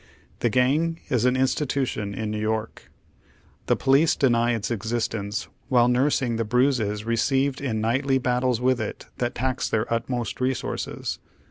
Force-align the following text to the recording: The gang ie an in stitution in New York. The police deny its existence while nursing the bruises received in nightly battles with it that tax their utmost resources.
The 0.39 0.49
gang 0.49 0.99
ie 1.11 1.27
an 1.27 1.35
in 1.35 1.45
stitution 1.45 2.15
in 2.15 2.31
New 2.31 2.39
York. 2.39 2.89
The 3.67 3.75
police 3.75 4.15
deny 4.15 4.55
its 4.55 4.71
existence 4.71 5.47
while 5.69 5.87
nursing 5.87 6.37
the 6.37 6.43
bruises 6.43 7.05
received 7.05 7.61
in 7.61 7.81
nightly 7.81 8.17
battles 8.17 8.59
with 8.59 8.81
it 8.81 9.05
that 9.19 9.35
tax 9.35 9.69
their 9.69 9.85
utmost 9.93 10.41
resources. 10.41 11.19